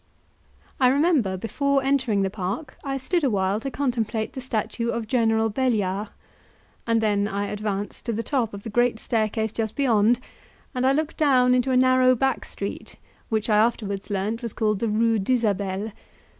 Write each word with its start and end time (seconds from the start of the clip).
I 0.79 0.87
remember, 0.87 1.37
before 1.37 1.83
entering 1.83 2.23
the 2.23 2.31
park, 2.31 2.75
I 2.83 2.97
stood 2.97 3.23
awhile 3.23 3.59
to 3.59 3.69
contemplate 3.69 4.33
the 4.33 4.41
statue 4.41 4.89
of 4.89 5.05
General 5.05 5.47
Belliard, 5.51 6.09
and 6.87 7.01
then 7.01 7.27
I 7.27 7.45
advanced 7.45 8.07
to 8.07 8.11
the 8.11 8.23
top 8.23 8.51
of 8.55 8.63
the 8.63 8.71
great 8.71 8.99
staircase 8.99 9.51
just 9.51 9.75
beyond, 9.75 10.19
and 10.73 10.87
I 10.87 10.91
looked 10.91 11.17
down 11.17 11.53
into 11.53 11.69
a 11.69 11.77
narrow 11.77 12.15
back 12.15 12.45
street, 12.45 12.95
which 13.29 13.47
I 13.47 13.57
afterwards 13.57 14.09
learnt 14.09 14.41
was 14.41 14.53
called 14.53 14.79
the 14.79 14.89
Rue 14.89 15.19
d'Isabelle. 15.19 15.91